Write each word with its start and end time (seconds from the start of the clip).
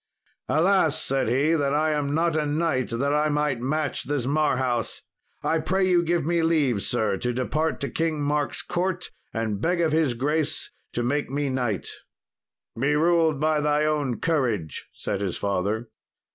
"Alas," 0.49 0.99
said 0.99 1.27
he, 1.29 1.53
"that 1.53 1.75
I 1.75 1.91
am 1.91 2.15
not 2.15 2.35
a 2.35 2.43
knight, 2.43 2.89
that 2.89 3.13
I 3.13 3.29
might 3.29 3.61
match 3.61 4.05
this 4.05 4.25
Marhaus! 4.25 5.01
I 5.43 5.59
pray 5.59 5.87
you 5.87 6.01
give 6.01 6.25
me 6.25 6.41
leave, 6.41 6.81
sir, 6.81 7.17
to 7.17 7.31
depart 7.31 7.79
to 7.81 7.89
King 7.91 8.19
Mark's 8.23 8.63
court 8.63 9.11
and 9.31 9.61
beg 9.61 9.79
of 9.79 9.91
his 9.91 10.15
grace 10.15 10.71
to 10.93 11.03
make 11.03 11.29
me 11.29 11.49
knight." 11.51 11.87
"Be 12.79 12.95
ruled 12.95 13.39
by 13.39 13.59
thy 13.61 13.85
own 13.85 14.19
courage," 14.19 14.87
said 14.91 15.21
his 15.21 15.37
father. 15.37 15.89